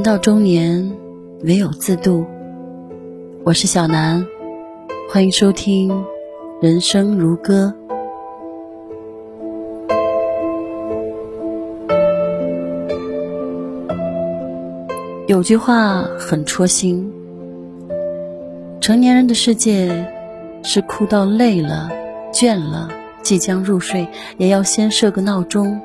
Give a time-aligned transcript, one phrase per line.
[0.00, 0.90] 人到中年，
[1.42, 2.24] 唯有自渡。
[3.44, 4.26] 我是小南，
[5.12, 5.92] 欢迎收听
[6.62, 7.74] 《人生如歌》。
[15.26, 17.12] 有句话很戳心：
[18.80, 20.10] 成年人的世界
[20.62, 21.90] 是哭到累了、
[22.32, 22.88] 倦了，
[23.20, 25.78] 即将入睡，也要先设个闹钟。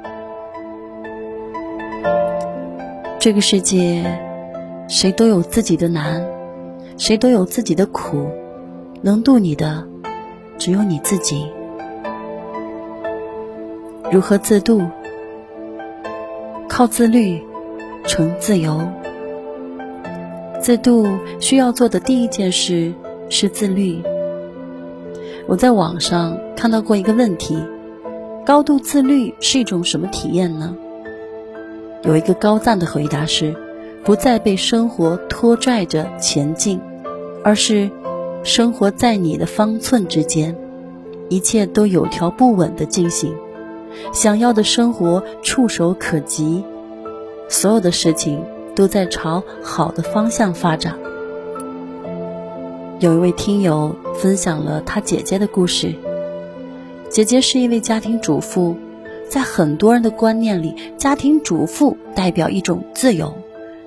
[3.26, 4.04] 这个世界，
[4.88, 6.24] 谁都有自己的难，
[6.96, 8.30] 谁都有自己的苦，
[9.02, 9.84] 能渡你的，
[10.60, 11.48] 只有你自己。
[14.12, 14.84] 如何自渡？
[16.70, 17.42] 靠自律，
[18.04, 18.80] 成自由。
[20.62, 21.08] 自渡
[21.40, 22.94] 需要做的第一件事
[23.32, 24.04] 是自律。
[25.48, 27.58] 我在网上看到过一个问题：
[28.46, 30.78] 高度自律是一种什么体验呢？
[32.06, 33.56] 有一个高赞的回答是：
[34.04, 36.80] 不再被生活拖拽着前进，
[37.44, 37.90] 而是
[38.44, 40.56] 生活在你的方寸之间，
[41.30, 43.34] 一切都有条不紊的进行，
[44.14, 46.64] 想要的生活触手可及，
[47.50, 48.40] 所有的事情
[48.76, 50.96] 都在朝好的方向发展。
[53.00, 55.96] 有一位听友分享了他姐姐的故事，
[57.10, 58.78] 姐姐是一位家庭主妇。
[59.30, 63.34] 在很多人的观念里，家庭主妇代表一种自由，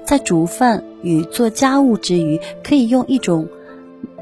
[0.05, 3.49] 在煮饭与做家务之余，可以用一种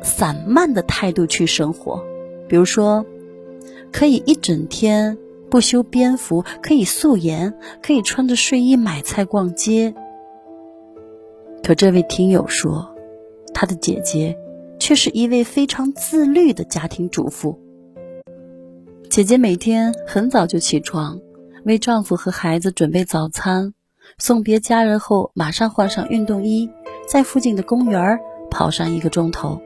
[0.02, 2.04] 散漫的态度去生活。
[2.48, 3.04] 比如说，
[3.92, 5.18] 可以一整天
[5.50, 9.94] 不修边幅，可以素颜，可以穿着睡衣买菜逛街。
[11.62, 12.94] 可这位听友说，
[13.52, 14.36] 他的姐姐
[14.78, 17.58] 却是一位非常自律的家庭主妇。
[19.16, 21.18] 姐姐每天很早就起床，
[21.64, 23.72] 为丈夫和孩子准备早餐，
[24.18, 26.68] 送别家人后，马上换上运动衣，
[27.08, 28.18] 在附近的公园
[28.50, 29.58] 跑上一个钟头。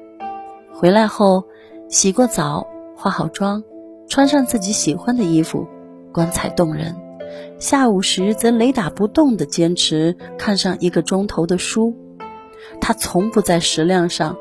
[0.72, 1.42] 回来后，
[1.88, 3.64] 洗过澡，化好妆，
[4.08, 5.66] 穿上自己喜欢的衣服，
[6.12, 6.94] 光彩动人。
[7.58, 11.96] 下午时则雷打不动地坚持看上一个钟头的书。
[12.80, 14.36] 她从不在食量上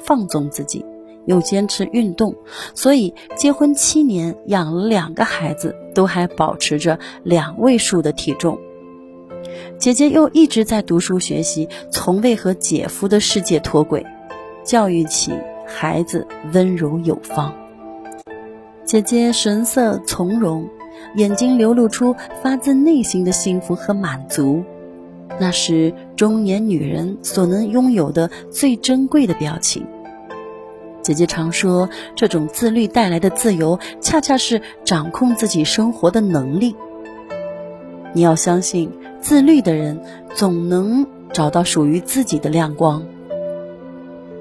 [0.00, 0.84] 放纵自己。
[1.26, 2.34] 又坚持运动，
[2.74, 8.58] 所以结婚七年，养了两个孩子，都还保持着两位数的体重。
[9.78, 14.04] 姐姐又一直在读书学习，从未和姐夫的世界脱轨，
[14.64, 15.32] 教育起
[15.66, 17.54] 孩子温柔有方。
[18.84, 20.68] 姐姐神色从容，
[21.16, 24.62] 眼睛流露出发自内心的幸福和满足，
[25.38, 29.86] 那是中年女人所能拥有的最珍贵的表情。
[31.10, 36.76] 姐姐常说，这种自律带来的自由，恰恰是掌控自己生活的能力。
[38.12, 40.00] 你要相信，自律的人
[40.36, 43.02] 总能找到属于自己的亮光。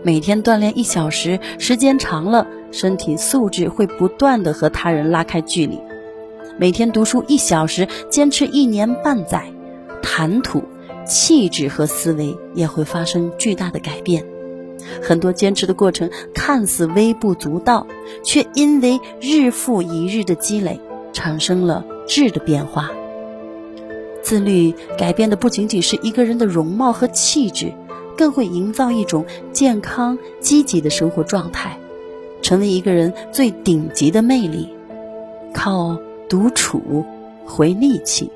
[0.03, 5.79] 每天锻炼一小时，时间长了，身体素质会不断的和他人拉开距离。
[6.59, 9.51] 每天读书一小时，坚持一年半载，
[10.03, 10.63] 谈吐、
[11.03, 14.23] 气质和思维也会发生巨大的改变。
[15.01, 17.85] 很多坚持的过程看似微不足道，
[18.23, 20.79] 却因为日复一日的积累，
[21.13, 22.91] 产生了质的变化。
[24.21, 27.71] 自律改变的不仅仅是一个人的容貌和气质，
[28.17, 31.77] 更会营造一种健康积极的生活状态，
[32.41, 34.69] 成为一个人最顶级的魅力。
[35.51, 35.97] 靠
[36.27, 37.03] 独处
[37.43, 38.29] 回力气。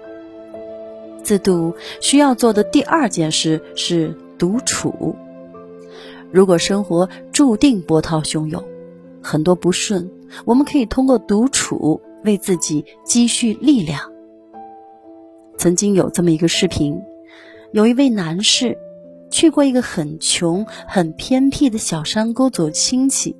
[1.21, 5.15] 自渡需要做的第二件事是独处。
[6.33, 8.63] 如果生活注定波涛汹涌，
[9.21, 10.09] 很多不顺，
[10.45, 14.11] 我们可以通过独处为自己积蓄力量。
[15.59, 16.99] 曾经有这么一个视频，
[17.71, 18.79] 有一位男士
[19.29, 23.38] 去过一个很穷、很偏僻的小山沟走亲戚。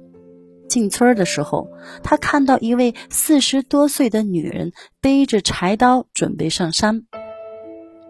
[0.70, 1.68] 进村的时候，
[2.04, 7.08] 他看到一位四十多岁的女人背着柴刀准备上山。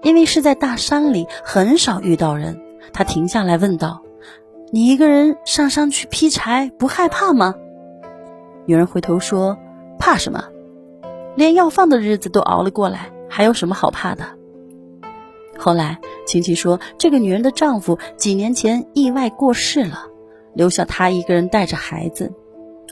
[0.01, 2.59] 因为是在大山里，很少遇到人，
[2.91, 4.02] 他停下来问道。
[4.75, 7.53] 你一个人上山去劈柴，不害怕吗？
[8.65, 9.55] 女人回头说
[10.01, 10.45] ：“怕什么？
[11.35, 14.25] 连要饭的日子都熬了过来，还有什么好怕的？”
[15.59, 20.07] 后来亲戚说，这个女人的丈夫几年前意外过世了，
[20.55, 22.33] 留下她一个人带着孩子，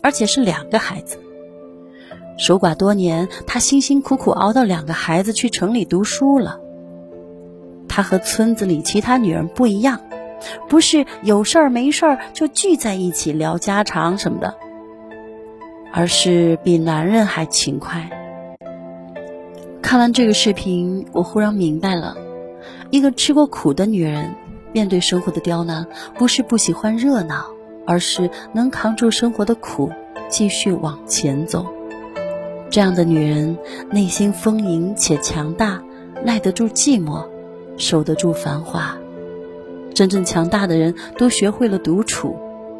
[0.03, 1.17] 而且是两个孩子。
[2.37, 6.59] 守寡多年，她辛辛苦苦熬到两个孩子去城里读书了。
[7.87, 9.99] 她和村子里其他女人不一样。
[10.67, 14.55] 不是有事儿没事儿就聚在一起聊家常什么的，
[15.91, 18.09] 而是比男人还勤快。
[19.81, 22.15] 看完这个视频，我忽然明白了，
[22.91, 24.33] 一个吃过苦的女人，
[24.71, 25.85] 面对生活的刁难，
[26.17, 27.47] 不是不喜欢热闹，
[27.85, 29.91] 而是能扛住生活的苦，
[30.29, 31.65] 继续往前走。
[32.69, 33.57] 这样的女人，
[33.89, 35.83] 内心丰盈且强大，
[36.23, 37.27] 耐得住寂寞，
[37.75, 38.97] 守得住繁华。
[39.93, 42.35] 真正强大的人都学会了独处，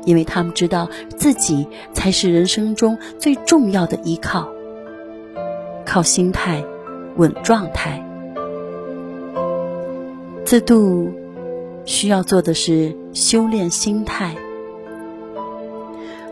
[0.06, 4.50] 因为他们知道自己才是人生中最重要的依靠。
[5.86, 6.64] 靠心态
[7.18, 8.04] 稳状态。
[10.46, 11.12] 自渡
[11.86, 14.36] 需要做的是修炼心态。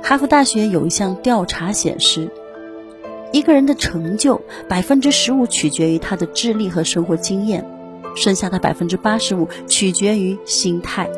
[0.01, 2.29] 哈佛大学有一项调查显示，
[3.31, 7.65] 一个人的成就百分之十五取决于他的智力和生活经验，
[8.15, 11.09] 剩下的百分之八十五取决于心态。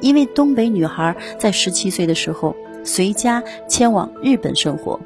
[0.00, 4.98] 一位东北女孩在十七岁的时候随家迁往日本生活，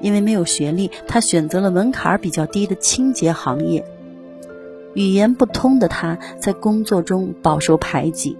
[0.00, 3.84] 因为没有学历，她选择了门槛比较低的清洁行业。
[4.94, 8.36] 语言不通的他，在工作中饱受排挤，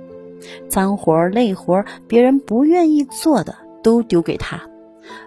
[0.69, 4.63] 脏活累活别人不愿意做的都丢给他，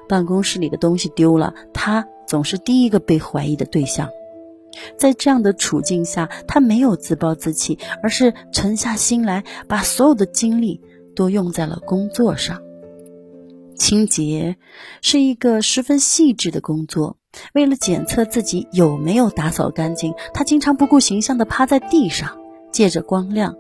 [0.07, 4.10] 办公室里的东西丢了，他总是第一个被怀疑的对象。
[4.98, 10.81] 在这样的处境下，他没有自暴自弃，而是沉下心来，把所有的精力
[11.16, 12.62] 都用在了工作上。
[13.75, 14.57] 清洁
[15.01, 17.18] 是一个十分细致的工作。
[17.54, 22.38] 为了检测自己有没有打扫干净，他经常不顾形象地趴在地上，
[22.72, 23.56] 借着光亮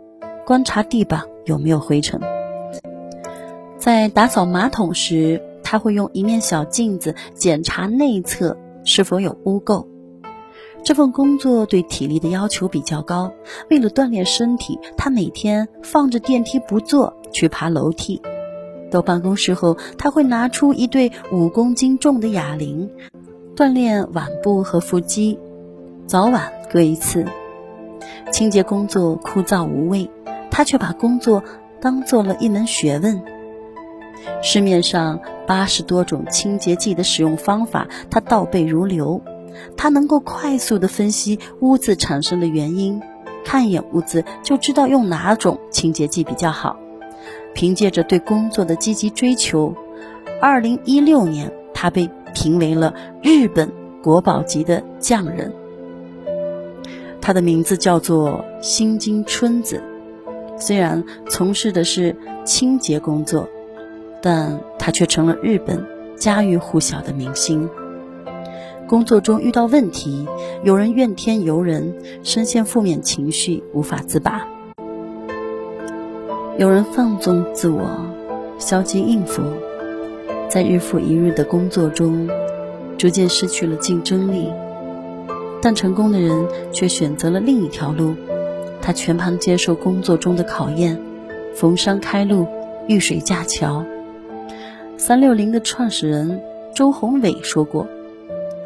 [0.45, 2.19] 观察地板有没有灰尘。
[3.77, 9.85] 在打扫马桶时，他会用一面小镜子检查内侧是否有污垢。
[10.87, 13.33] 这份工作对体力的要求比较高，
[13.69, 18.21] 为了锻炼身体，他每天放着电梯不坐，去爬楼梯。
[18.89, 22.89] 到办公室后，他会拿出一对五公斤重的哑铃。
[23.53, 25.37] 锻炼腕部和腹肌，
[26.05, 27.25] 早晚各一次。
[28.31, 30.09] 清洁工作枯燥无味，
[30.49, 31.43] 他却把工作
[31.81, 33.21] 当做了一门学问。
[34.41, 39.21] 市面上八十多种清洁剂的使用方法，他倒背如流。
[39.75, 43.01] 他能够快速地分析污渍产生的原因，
[43.43, 46.77] 看一眼污渍就知道用哪种清洁剂比较好。
[47.53, 49.75] 凭借着对工作的积极追求，
[50.41, 52.09] 二零一六年他被。
[52.33, 52.93] 评为了
[53.23, 53.71] 日本
[54.03, 55.51] 国宝级的匠人，
[57.19, 59.81] 他的名字叫做新津春子。
[60.59, 62.15] 虽然从事的是
[62.45, 63.49] 清洁工作，
[64.21, 65.83] 但他却成了日本
[66.15, 67.67] 家喻户晓的明星。
[68.87, 70.25] 工作中遇到问题，
[70.63, 71.93] 有人怨天尤人，
[72.23, 74.47] 深陷负面情绪无法自拔；
[76.57, 77.85] 有人放纵自我，
[78.57, 79.43] 消极应付。
[80.47, 82.29] 在日复一日的工作中，
[82.97, 84.49] 逐渐失去了竞争力，
[85.61, 88.15] 但成功的人却选择了另一条路。
[88.81, 90.97] 他全盘接受工作中的考验，
[91.53, 92.47] 逢山开路，
[92.87, 93.83] 遇水架桥。
[94.95, 96.41] 三六零的创始人
[96.73, 97.85] 周鸿伟说过：“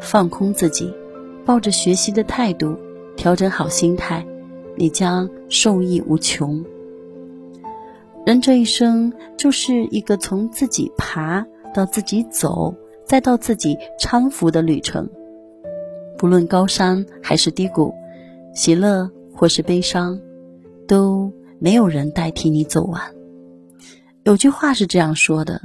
[0.02, 0.92] 放空自己，
[1.46, 2.76] 抱着学习的态度，
[3.16, 4.26] 调整好心态，
[4.76, 6.62] 你将受益无穷。”
[8.26, 11.46] 人这一生就是一个从自己爬。
[11.74, 12.74] 到自己走，
[13.06, 15.08] 再到自己搀扶的旅程。
[16.18, 17.94] 不论高山还是低谷，
[18.54, 20.20] 喜乐或是悲伤，
[20.86, 23.00] 都没有人代替你走完。
[24.24, 25.62] 有句话是这样说的：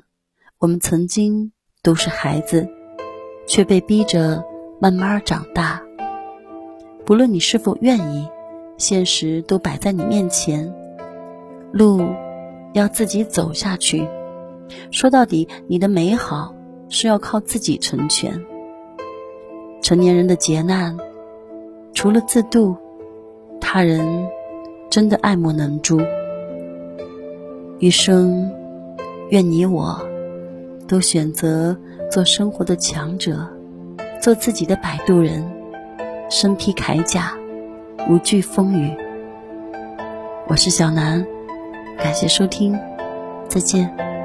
[0.59, 1.51] 我们曾经
[1.83, 2.69] 都是孩子，
[3.47, 4.43] 却被逼着
[4.79, 5.81] 慢慢长大。
[7.05, 8.27] 不论你是否愿意，
[8.77, 10.71] 现实都摆在你面前，
[11.71, 12.03] 路
[12.73, 14.05] 要自己走下去。
[14.91, 16.53] 说到底，你的美好
[16.89, 18.39] 是要靠自己成全。
[19.81, 20.97] 成年人的劫难，
[21.93, 22.75] 除了自渡，
[23.61, 24.27] 他人
[24.89, 26.01] 真的爱莫能助。
[27.79, 28.51] 余生，
[29.29, 29.97] 愿你我
[30.87, 31.77] 都选择
[32.09, 33.47] 做生活的强者，
[34.21, 35.45] 做自己的摆渡人，
[36.29, 37.33] 身披铠甲，
[38.09, 38.95] 无惧风雨。
[40.47, 41.25] 我是小南，
[41.97, 42.79] 感谢收听，
[43.49, 44.16] 再见。